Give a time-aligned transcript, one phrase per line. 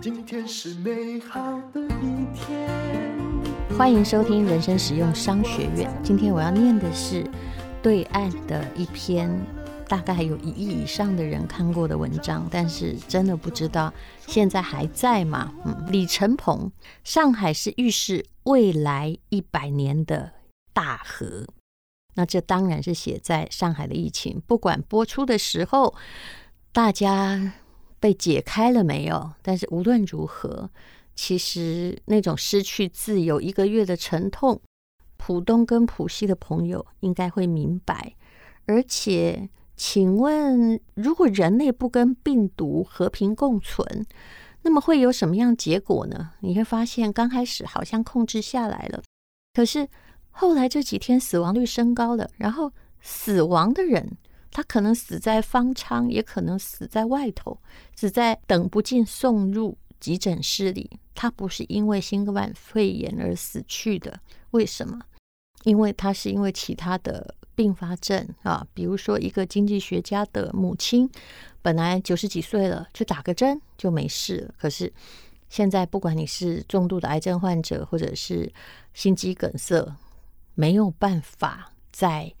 [0.00, 1.40] 今天是美好
[1.72, 2.68] 的一天。
[3.76, 5.88] 欢迎收听人生实用商学院。
[6.02, 7.24] 今天我要念的是
[7.80, 9.30] 对岸的一篇，
[9.86, 13.92] 大概有一亿以上的人看过的文章，但是真的不知道
[14.26, 15.52] 现在还在吗？
[15.64, 16.72] 嗯，李承鹏，
[17.04, 20.32] 上海是预示未来一百年的
[20.72, 21.46] 大河。
[22.18, 25.94] 那这当然是写在上海的疫情，不管播出的时候
[26.72, 27.52] 大家
[28.00, 30.68] 被解开了没有，但是无论如何，
[31.14, 34.60] 其实那种失去自由一个月的沉痛，
[35.16, 38.16] 浦东跟浦西的朋友应该会明白，
[38.66, 39.48] 而且。
[39.80, 44.04] 请问，如果人类不跟病毒和平共存，
[44.62, 46.32] 那么会有什么样结果呢？
[46.40, 49.00] 你会发现，刚开始好像控制下来了，
[49.54, 49.86] 可是
[50.40, 54.16] 后来这几天死亡率升高了，然后死亡的人，
[54.52, 57.58] 他可能死在方舱，也可能死在外头，
[57.96, 60.88] 死在等不进送入急诊室里。
[61.14, 64.20] 他不是因为新冠肺炎而死去的，
[64.52, 65.00] 为什么？
[65.64, 67.34] 因为他是因为其他的。
[67.58, 71.10] 并发症啊，比如说一个经济学家的母亲，
[71.60, 74.54] 本来九十几岁了，去打个针就没事了。
[74.56, 74.92] 可是
[75.48, 78.48] 现在，不管你是重度的癌症患者，或者是
[78.94, 79.92] 心肌梗塞，
[80.58, 82.34] 没有办法在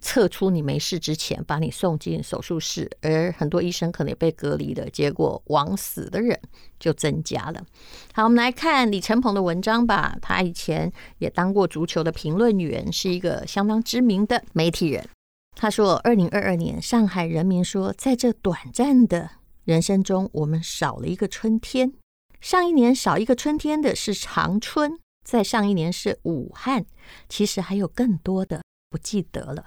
[0.00, 6.36] 测出你没事之前，把你送进手术室，而很多医生可能也被隔离的结果，枉死的人
[6.80, 7.64] 就增加了。
[8.12, 10.18] 好，我们来看李承鹏的文章吧。
[10.20, 15.08] 他以前也当过足球的评论员，是一个相当知名的媒体人。
[15.54, 19.30] 他说，二零二二年，上海人民说，在这短暂的
[19.62, 21.92] 人生中，我们少了一个春天。
[22.40, 24.98] 上一年少一个春天的是长春，
[25.30, 26.84] 在上一年是武汉，
[27.28, 29.64] 其实还有更多的不记得了。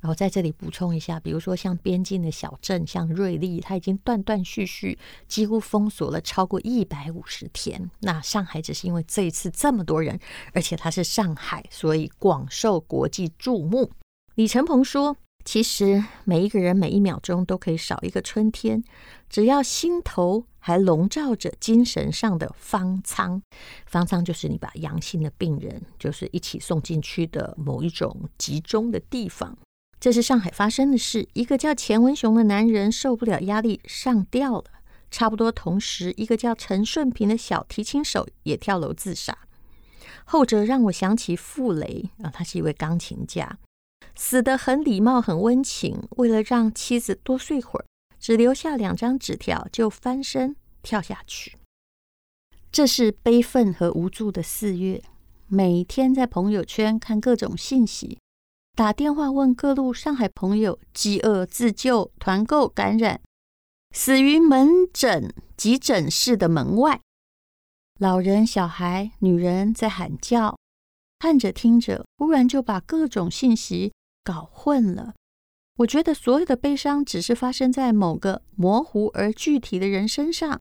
[0.00, 7.90] 然后在这里补充一下，比如说像边境的小镇，像瑞丽，它已经断断续续几乎封锁了超过一百五十天。
[7.98, 10.16] 那上海只是因为这一次这么多人，
[10.52, 13.90] 而且它是上海，所以广受国际注目。
[14.36, 18.84] 李承鹏说：“其实每一个人每一秒钟都可以少一个春天，
[19.28, 23.42] 只要心头还笼罩着精神上的方舱。
[23.86, 29.58] 方舱就是你把阳性的病人就是一起送进去的某一种集中的地方。”
[29.98, 31.28] 这是上海发生的事。
[31.34, 34.64] 一个叫钱文雄的男人受不了压力上吊了。
[35.10, 39.36] 差不多同时，一个叫陈顺平的小提琴手也跳楼自杀。
[40.24, 43.58] 后者让我想起傅雷啊，他是一位钢琴家，
[44.14, 46.06] 死得很礼貌、很温情。
[46.16, 47.84] 为了让妻子多睡会儿，
[48.20, 51.56] 只留下两张纸条，就翻身跳下去。
[52.70, 55.02] 这是悲愤和无助的四月。
[55.48, 58.18] 每天在朋友圈看各种信息。
[58.76, 63.20] 打电话问各路上海朋友，饥饿自救、团购感染，
[63.90, 67.00] 死于门诊急诊室的门外。
[67.98, 70.56] 老人、小孩、女人在喊叫，
[71.18, 73.92] 看着听着，忽然就把各种信息
[74.22, 75.14] 搞混了。
[75.80, 80.60] 我觉得所有的悲伤只是发生在某个模糊而具体的人身上。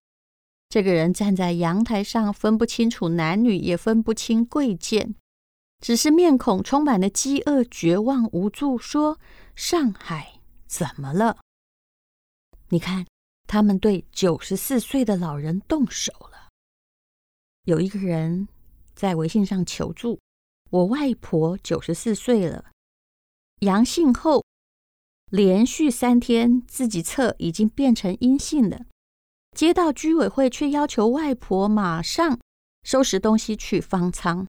[0.70, 5.16] 这个人站在阳台上，分不清楚男女，也分不清贵贱。
[5.82, 9.20] 只是面孔充满了饥饿、绝望、无助，说
[9.56, 11.40] ：“上海怎么了？”
[12.70, 13.06] 你看，
[13.48, 16.50] 他们对九十四岁的老人动手了。
[17.64, 18.48] 有一个人
[18.94, 20.20] 在微信上求助
[20.72, 22.72] ：“我外婆九十四岁了，
[23.62, 24.46] 阳性后
[25.30, 28.86] 连续三天自己测已经变成阴性了，
[29.56, 32.40] 街道居委会却要求外婆马上
[32.84, 34.48] 收拾东西去方舱。”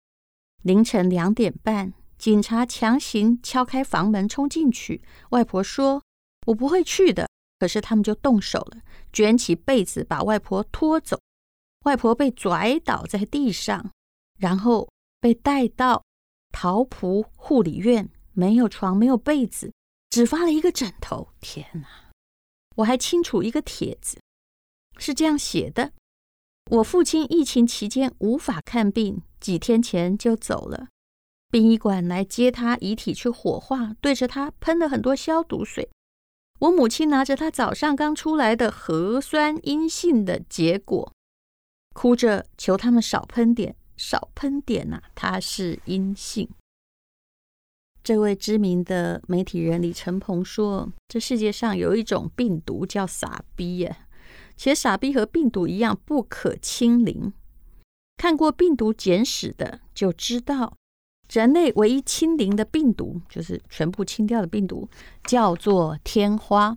[0.63, 5.03] 凌晨两点半，警察强行敲开房门冲进去。
[5.31, 6.03] 外婆说
[6.47, 8.79] ：“我不会去的。”可是他们就动手了，
[9.13, 11.21] 卷起被子把外婆拖走。
[11.85, 13.91] 外婆被拽倒在地上，
[14.39, 14.89] 然后
[15.21, 16.03] 被带到
[16.53, 19.73] 桃浦护理院，没有床，没有被子，
[20.11, 21.29] 只发了一个枕头。
[21.41, 21.87] 天哪！
[22.77, 24.21] 我还清楚一个帖子
[24.99, 25.93] 是这样写的。
[26.71, 30.89] 我父亲疫情期间无法看病，几天前就走了。
[31.51, 35.91] 殡仪馆来接他遗体去火化，对着他喷了很多消毒水。
[36.61, 41.13] 我母亲拿着他早上刚出来的核酸阴性的结果，
[41.93, 46.49] 哭着求他们少喷点，少喷点呐、啊，他是阴性。
[48.11, 53.99] 这位知名的媒体人李承鹏说：“这世界上有一种病毒叫傻逼耶。”
[54.59, 57.33] 且傻逼和病毒一样不可清零。
[58.17, 60.77] 看过病毒简史的就知道，
[61.33, 64.89] 人类唯一清零的病毒，就是全部清掉的病毒，
[65.23, 66.77] 叫做天花。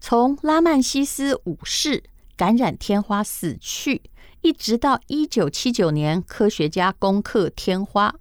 [0.00, 2.04] 从拉曼西斯五世
[2.36, 4.02] 感染天花死去，
[4.42, 8.14] 一直到一九七九年，科学家攻克天花，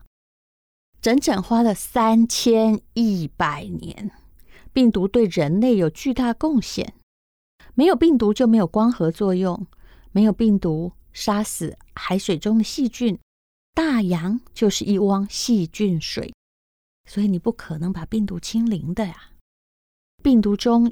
[1.08, 4.12] 整整花了三千一百年。
[4.74, 6.96] 病毒对人类有巨大贡献，
[7.76, 9.68] 没有病毒就没有光合作用，
[10.12, 13.18] 没有病毒杀死海水中的细菌，
[13.74, 16.34] 大洋就是一汪细菌水，
[17.06, 19.30] 所以你不可能把病毒清零的呀。
[20.22, 20.92] 病毒中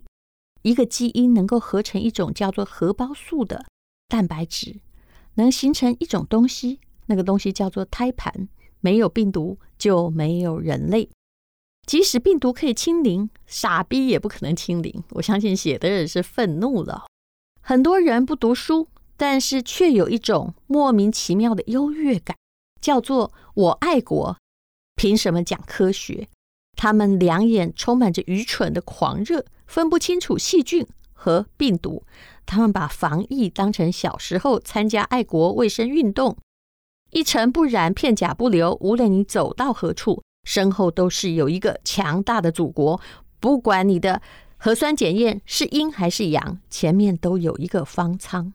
[0.62, 3.66] 一个基因能够合成一种叫做核胞素的
[4.08, 4.80] 蛋白质，
[5.34, 8.48] 能形成一种东西，那个东西叫做胎盘。
[8.86, 11.10] 没有病毒就没有人类。
[11.88, 15.04] 即使病毒可以清零，傻逼也不可能清零。
[15.10, 17.06] 我相信写的人是愤怒了。
[17.64, 18.88] 很多人不读书，
[19.18, 22.38] 但是却有一种莫名其妙的优越感，
[22.80, 24.38] 叫做“我爱国”。
[24.96, 26.28] 凭什么讲科学？
[26.78, 32.04] 他们两眼充满着愚蠢的狂热，分不清楚细菌和病毒。
[32.46, 36.38] 他们把防疫当成小时候参加爱国卫生运动，
[37.16, 38.78] 一尘不染，片甲不留。
[38.82, 40.22] 无论你走到何处。
[40.44, 43.02] 身后都是有一个强大的祖国，
[43.40, 44.22] 不管你的
[44.58, 48.54] 核酸检验是阴还是阳，前面都有一个方舱。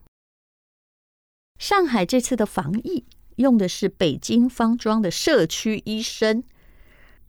[1.58, 3.04] 上海这次的防疫
[3.36, 6.44] 用的是北京方庄的社区医生，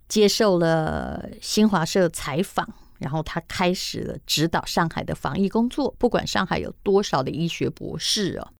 [0.07, 5.95] 接受了新华社采访，然后他开始了指导上海的防疫工作。
[5.97, 8.53] 不管上海有多少的医学博士哦，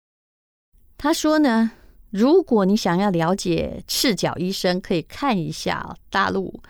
[0.98, 1.74] 他说呢。
[2.12, 6.62] 如果你想要了解赤脚医生，可以看一下大陆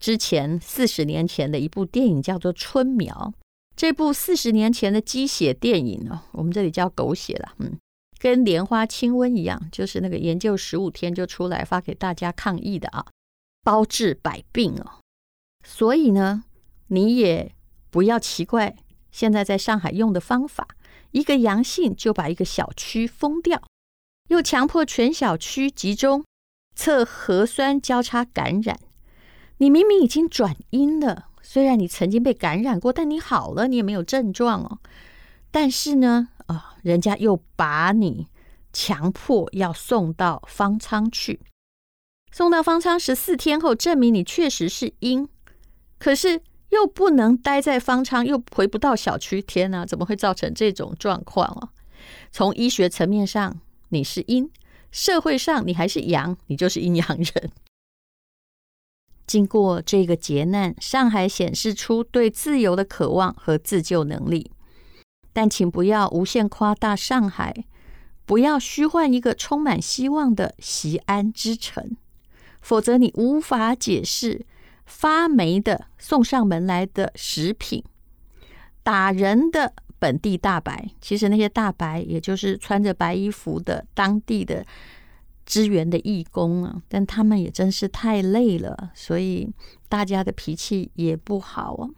[0.00, 3.32] 之前四十年前的一部电影，叫做《春苗》。
[3.76, 7.78] 这部四十年前的鸡血电影哦，我们这里叫狗血了，嗯，
[8.18, 13.06] 跟莲花清瘟一样，就是那个研究十五天就出来发给大家抗议的啊，
[13.62, 14.98] 包治百病哦。
[15.64, 16.44] 所以呢，
[16.88, 17.54] 你也
[17.90, 18.76] 不要奇怪，
[19.12, 20.66] 现在在上海用的方法，
[21.12, 23.62] 一个阳性就把一个小区封掉。
[24.30, 26.24] 又强迫全小区集中
[26.76, 28.78] 测核酸交叉感染，
[29.58, 34.78] 你明明已经转阴了，虽然你曾经被感染过，但你好了，你也没有症状哦。
[35.50, 38.28] 但是呢，啊、人家又把你
[38.72, 41.40] 强迫要送到方舱去，
[42.30, 45.28] 送到方舱十四天后，证明你确实是阴，
[45.98, 49.42] 可是又不能待在方舱，又回不到小区。
[49.42, 51.70] 天哪，怎么会造成这种状况啊？
[52.30, 53.58] 从医学层面上。
[53.90, 54.50] 你是阴，
[54.90, 57.52] 社会上你还是阳，你就是阴阳人。
[59.26, 64.52] 经过这个劫难，上海显示出对自由的渴望和自救能力，
[65.32, 67.64] 但请不要无限夸大上海，
[68.24, 71.96] 不要虚幻一个充满希望的锡安之城，
[72.60, 74.46] 否则你无法解释
[74.86, 77.84] 发霉的送上门来的食品，
[78.82, 79.74] 打人的。
[80.00, 84.66] 本地大白，其实那些大白也就是穿着白衣服的当地的
[85.46, 89.48] 支援的义工啊，但他们也真是太累了，所以
[89.88, 91.88] 大家的脾气也不好啊。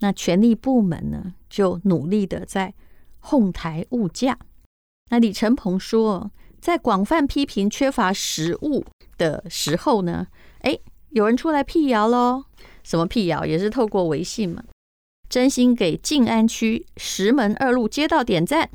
[0.00, 2.74] 那权力部门呢，就努力的在
[3.18, 4.38] 哄抬物价。
[5.10, 6.30] 那李承鹏说，
[6.60, 8.84] 在广泛批评缺乏食物
[9.16, 10.26] 的时候呢，
[10.60, 10.78] 哎，
[11.10, 12.44] 有人出来辟谣喽，
[12.82, 13.44] 什么辟谣？
[13.44, 14.62] 也是透过微信嘛。
[15.30, 18.68] 真心给静安区石门二路街道点赞，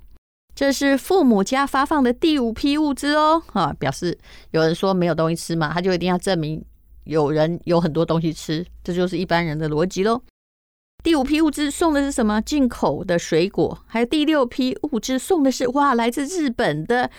[0.55, 3.43] 这是父母家发放的第五批物资哦。
[3.51, 4.17] 啊，表示
[4.51, 6.63] 有人说没有东西吃嘛，他就一定要证明
[7.03, 10.21] 有人有很多东西吃，这就是一般人的逻辑喽。
[11.03, 12.41] 第五批物资送的是什么？
[12.41, 17.11] 进口的水果，还有第六批物资送的是哇，来自日本的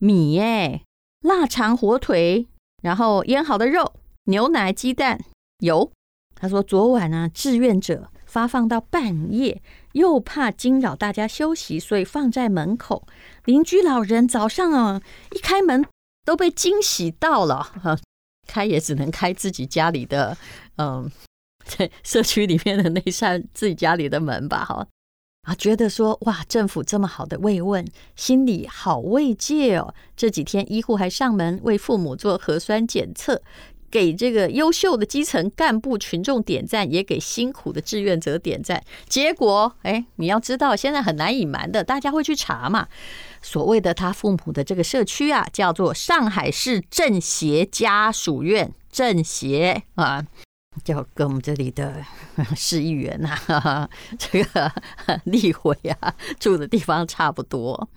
[0.00, 0.82] 米哎，
[1.20, 2.48] 腊肠、火腿，
[2.82, 5.20] 然后腌好的肉、牛奶、鸡蛋、
[5.60, 5.92] 油。
[6.34, 8.08] 他说昨晚呢、志愿者。
[8.32, 9.60] 发放到半夜，
[9.92, 13.06] 又怕惊扰大家休息，所以放在门口。
[13.44, 15.84] 邻居老人早上啊，一开门
[16.24, 17.62] 都被惊喜到了。
[17.62, 17.98] 哈，
[18.48, 20.38] 开也只能开自己家里的，
[20.78, 21.12] 嗯，
[21.66, 24.64] 在 社区里面的那扇自己家里的门吧。
[24.64, 24.86] 哈，
[25.42, 27.86] 啊，觉得说哇，政府这么好的慰问，
[28.16, 29.94] 心里好慰藉哦。
[30.16, 33.42] 这几天医护还上门为父母做核酸检测。
[33.92, 38.82] 给这个优秀的基层干部群众点赞，也给辛苦的志愿者点赞。
[39.06, 42.88] 结果，哎，你要知道，现在很难隐瞒的，大家会去查嘛。
[43.42, 50.26] 所谓的他父母的这个社区啊，叫做上海市政协家属院，政协啊，
[50.82, 52.02] 就跟我们这里的
[52.56, 54.72] 市议员呐、啊，这个
[55.24, 57.90] 立委啊住的地方差不多。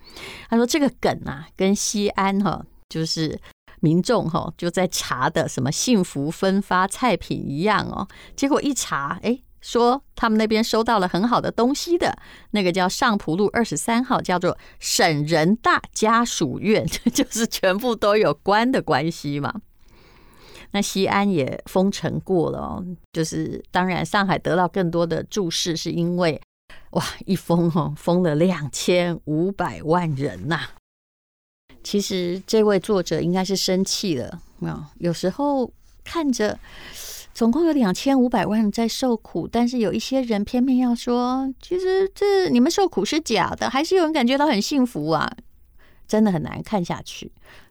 [0.50, 3.40] 他说这个梗啊，跟西安哈、就是。
[3.80, 12.18] 民众就在查的什么幸福分发菜品一样哦，结果一查，哎，说他们那边收到了很好的东西的
[12.52, 19.54] 那个叫上蒲路二十三号，叫做省人大家属院， 就是全部都有关的关系嘛。
[20.72, 26.40] 那西安也封城过了哦，就是当然上海得到更多的注视，是因为
[26.90, 30.60] 哇一封哦封了两千五百万人呐、
[31.86, 35.70] 其实这位作者应该是生气了啊，有时候
[36.02, 36.58] 看着。
[37.32, 45.30] 总共有两千五百万在受苦，但是有一些人偏偏要说，其实这你们受苦是假的，还是有人感觉到很幸福啊，
[46.08, 47.30] 真的很难看下去。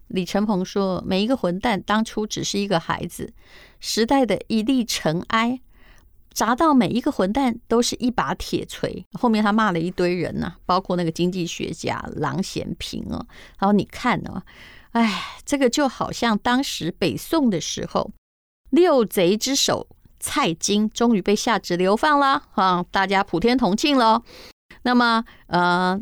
[0.09, 3.33] 李承鹏说：“每一个混蛋当初只是一个孩子，
[3.79, 5.59] 时代的一粒尘埃
[6.35, 13.25] 砸到每一个混蛋都是一把铁锤。”后面他骂了一堆人呐、包括那个经济学家郎咸平哦。
[13.57, 14.43] 然后你看哦，
[14.91, 18.11] 哎，这个就好像当时北宋的时候。
[18.71, 19.87] 六贼之首
[20.19, 22.83] 蔡京终于被下旨流放了啊！
[22.91, 24.23] 大家普天同庆喽。
[24.81, 25.97] 那么，呃，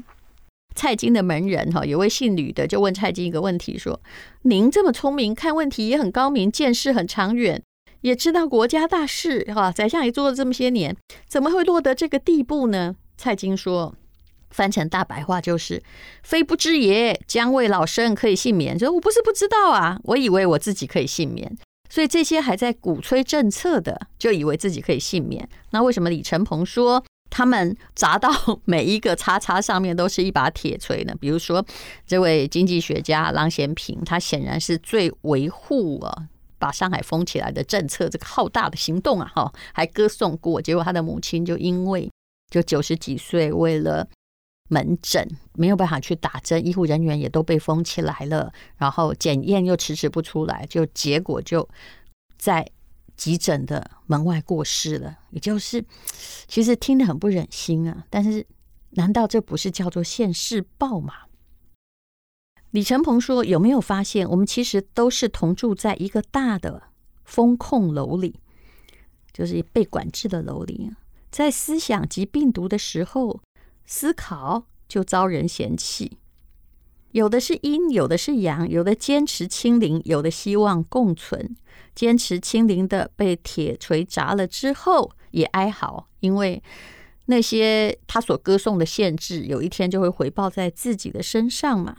[0.73, 4.01] 蔡京的门人哈，有位姓吕的就问蔡京一个问题，说
[4.43, 7.61] ：“您这么聪明，看问题也很高明，见识很长远，
[8.03, 10.95] 也知道国家大事哈，宰相也做了这么些年，
[11.27, 13.95] 怎么会落得这个地步呢？”蔡京说
[14.51, 15.81] ：“翻成大白话就是，
[16.21, 18.77] 非不知也，将为老身可以幸免。
[18.77, 21.57] 说我不是不知道啊，我以为我自己可以幸免。”
[21.89, 25.47] 所以这些还在鼓吹政策的，就以为自己可以幸免。
[25.69, 28.31] 那为什么李承鹏说他们砸到
[28.65, 31.13] 每一个叉叉上面都是一把铁锤呢？
[31.21, 31.63] 比如说
[32.07, 36.27] 这位经济学家郎咸平，他显然是最维护啊
[36.63, 40.61] 把上海封起来的政策这个浩大的行动啊，哈，还歌颂过。
[40.61, 42.09] 结果他的母亲就因为
[42.49, 44.07] 就九十几岁，为了
[44.69, 51.67] 门诊没有办法去打针，医护人员也都被封起来了，然后检验又迟迟不出来，就结果就
[52.37, 52.65] 在
[53.17, 55.17] 急诊的门外过世了。
[55.31, 55.83] 也就是，
[56.47, 58.47] 其实听得很不忍心啊，但是
[58.91, 61.13] 难道这不是叫做现世报吗？
[62.73, 66.83] 李承鹏说：“有没有发现，我们其实都是同住在一个大的
[67.23, 68.39] 风控楼里，
[69.31, 70.91] 就是被管制的楼里，
[71.29, 73.39] 在思想及病毒的时候。”
[73.85, 76.17] 思考就遭人嫌弃，
[77.11, 81.53] 有的是阴，有的是阳，有的坚持清零，有的希望共存。
[81.93, 86.63] 坚持清零的被铁锤砸了之后也哀嚎，因为
[87.25, 91.97] 那些他所歌颂的限制，有一天就会回报在自己的身上嘛。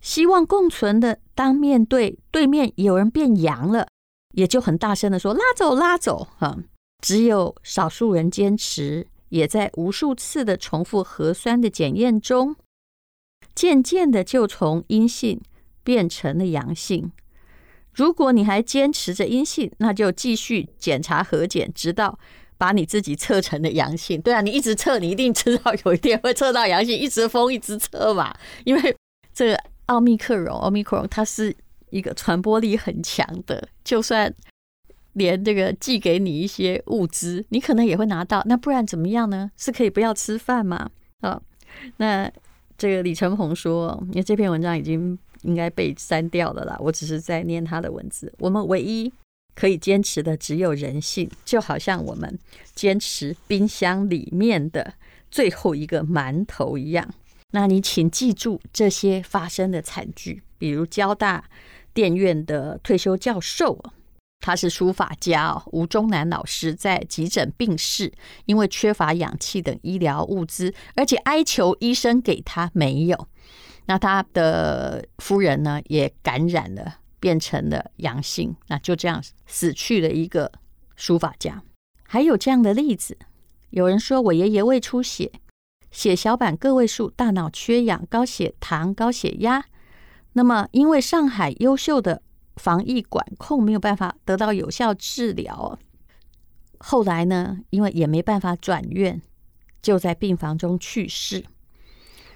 [0.00, 3.88] 希望共存的，当面对对面有人变阳了，
[4.34, 6.56] 也就很大声的说：“拉走，拉走！”哈，
[7.02, 9.06] 只有少数人坚持。
[9.30, 12.56] 也在无数次的重复核酸的检验中，
[13.54, 15.42] 渐渐的就从阴性
[15.84, 17.12] 变成了阳性。
[17.92, 22.18] 如果你还坚持着阴性，那就继续检查核检，直到
[22.56, 24.18] 把你自己测成了阳性。
[24.18, 28.34] 对啊，你一直测，你一定知道有一天会测到阳性，一直封，一直测嘛。
[28.64, 28.96] 因为
[29.34, 31.54] 这个奥密克戎，奥密克戎它是
[31.90, 34.34] 一个传播力很强的，就算。
[35.14, 38.40] 连这个寄给你一些物资，你可能也会拿到。
[38.46, 39.50] 那不然怎么样呢？
[39.56, 40.88] 是可以不要吃饭吗？
[41.22, 41.42] 啊，
[41.96, 42.30] 那
[42.76, 46.76] 这个李承鹏说，因为这篇文章已经应该被删掉了啦。
[46.78, 48.32] 我只是在念他的文字。
[48.38, 49.12] 我们唯一
[49.56, 52.38] 可以坚持的只有人性，就好像我们
[52.76, 54.94] 坚持冰箱里面的
[55.32, 57.12] 最后一个馒头一样。
[57.52, 61.48] 那你请记住这些发生的惨剧，比如交大
[61.94, 63.82] 电院的退休教授。
[64.40, 68.12] 他是书法家，吴中南老师在急诊病逝，
[68.46, 73.28] 因为缺乏氧气等医疗物资，而且哀求医生给他没有。
[73.86, 80.52] 那他的夫人呢，也感染了，变成了阳性，那就这样死去了一个
[80.94, 81.62] 书法家。
[82.04, 83.18] 还有这样的例子，
[83.70, 85.32] 有人说我爷爷胃出血，
[85.90, 89.64] 血小板个位数，大脑缺氧，高血糖、高血压。
[90.32, 92.22] 那么因为上海优秀的。
[92.58, 95.78] 防疫管控没有办法得到有效治疗，
[96.78, 99.22] 后来呢，因为也没办法转院，
[99.80, 101.44] 就在病房中去世。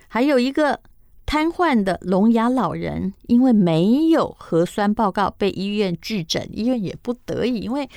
[0.07, 0.81] 还有一个
[1.27, 7.91] 瘫痪的聋哑老人，因为没有核酸报告被医院拒诊，医院也不得已，因为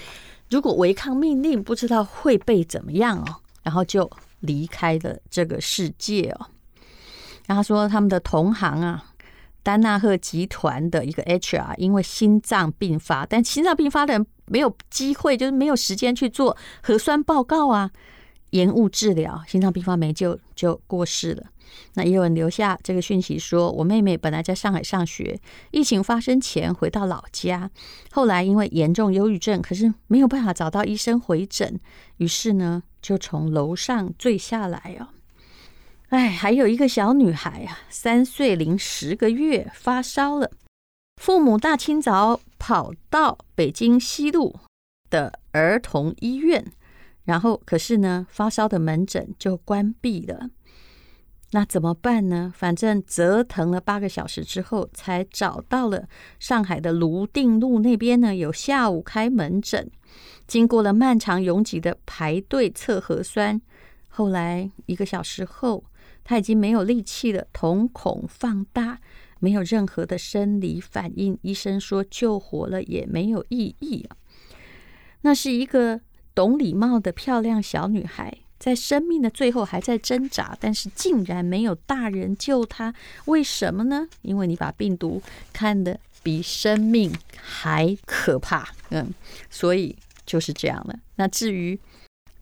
[0.50, 4.10] 如果违抗命令，不知道会被怎么样哦，然后就
[4.40, 6.48] 离开了这个世界哦。
[7.46, 9.12] 然后说他们的同行啊。
[9.64, 17.90] 丹纳赫集团的一个 HR 因为心脏病发，但心脏病发的人没有机会，就是没有时间去做核酸报告啊，
[18.56, 21.44] 延误治疗，心脏病发没救就过世了。
[21.96, 25.38] 那也有人留下这个讯息说，我妹妹本来在上海上学，
[25.72, 27.70] 疫情发生前回到老家，
[28.12, 31.78] 后来因为严重忧郁症，可是没有办法找到医生回诊，
[32.18, 35.10] 于是呢就从楼上坠下来哦。
[36.10, 40.50] 哎，还有一个小女孩啊，三岁零十个月发烧了，
[41.22, 44.56] 父母大清早跑到北京西路
[45.10, 46.72] 的儿童医院，
[47.26, 50.50] 然后可是呢，发烧的门诊就关闭了。
[51.52, 52.52] 那怎么办呢？
[52.56, 56.08] 反正折腾了八个小时之后，才找到了
[56.40, 59.90] 上海的泸定路那边呢，有下午开门诊。
[60.48, 63.62] 经过了漫长拥挤的排队测核酸，
[64.10, 65.86] 后来一个小时后，
[66.24, 69.00] 他已经没有力气了，瞳孔放大，
[69.40, 71.38] 没有任何的生理反应。
[71.42, 74.08] 医生说救活了也没有意义。
[75.22, 76.02] 那是一个
[76.36, 78.38] 懂礼貌的漂亮小女孩。
[78.58, 82.94] 在生命的最后还在挣扎，但是竟然没有大人救她，
[83.26, 84.08] 为什么呢？
[84.22, 89.14] 因为你把病毒看得比生命还可怕，嗯，
[89.50, 90.98] 所以就是这样了。
[91.16, 91.80] 那至于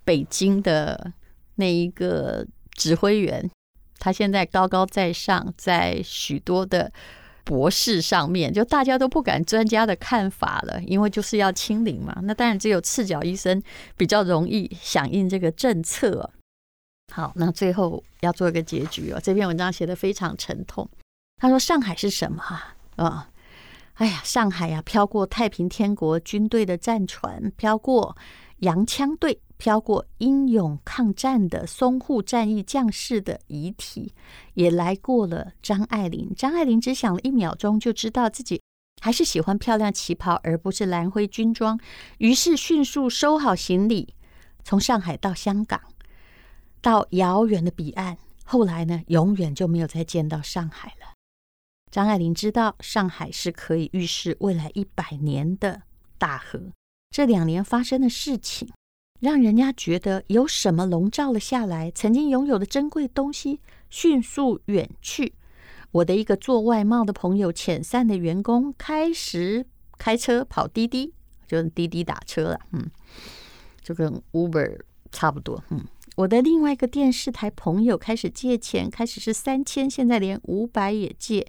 [0.05, 1.11] 北京的
[1.55, 3.49] 那一个指挥员，
[3.97, 6.91] 他现在高高在上，在许多的。
[7.43, 12.17] 博士上面就大家都不敢专家的看法了，因为就是要清零嘛。
[12.23, 13.61] 那当然只有赤脚医生
[13.97, 16.29] 比较容易响应这个政策。
[17.13, 19.19] 好，那最后要做一个结局哦。
[19.21, 20.89] 这篇文章写得非常沉痛。
[21.37, 22.75] 他说：“上海是什么啊？
[22.95, 23.29] 啊，
[23.95, 28.15] 哎呀，上海呀，飘过太平天国军队的战船，飘过
[28.59, 34.13] 洋枪队。”飘过英勇抗战的淞沪战役将士的遗体，
[34.55, 36.33] 也来过了张爱玲。
[36.35, 38.61] 张爱玲只想了一秒钟，就知道自己
[39.01, 41.79] 还是喜欢漂亮旗袍，而不是蓝灰军装。
[42.17, 44.15] 于是迅速收好行李，
[44.63, 45.79] 从上海到香港，
[46.81, 48.17] 到遥远的彼岸。
[48.43, 51.13] 后来呢，永远就没有再见到上海了。
[51.89, 55.83] 张爱玲知道，上海是可以预示未来一百年的
[56.17, 56.59] 大河。
[57.11, 58.69] 这两年发生的事情。
[59.23, 65.31] 让人家觉得有什么笼罩了下来，曾经拥有的珍贵东西迅速远去。
[65.91, 69.65] 我的一个做外贸的朋友遣散的员工开始
[69.97, 71.13] 开车跑滴滴，
[71.47, 72.85] 就滴滴打车了，嗯，
[73.81, 74.77] 就跟 Uber
[75.09, 75.85] 差不多，嗯。
[76.17, 81.47] 我的另外一个电视台朋友开始借钱，开始是三千，现在连五百也借。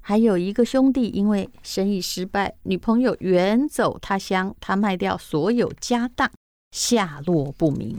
[0.00, 6.28] 还有一个兄弟因为生意失败，女朋友远走他乡，他卖掉所有家当。
[6.70, 7.98] 下落不明，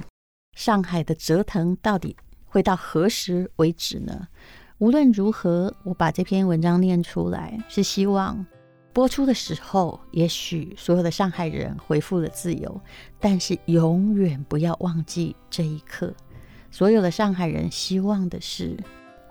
[0.56, 4.28] 上海的折腾到底会到何时为止呢？
[4.78, 8.46] 无论如何，我把这篇文章念出来，是希望
[8.94, 12.80] 播出的时候，也许所有的上海人恢复了自由，
[13.20, 16.14] 但是永远不要忘记这一刻。
[16.70, 18.78] 所有的上海人希望的是，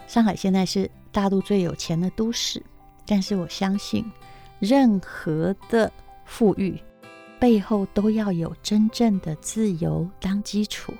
[0.08, 2.60] 上海现在是大陆最有钱的都市，
[3.06, 4.04] 但是我相信，
[4.58, 5.92] 任何的
[6.24, 6.80] 富裕。
[7.38, 10.92] 背后都要有真正的自由当基础，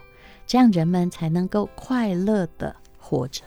[0.47, 3.43] 这样人们才能够快乐的活着。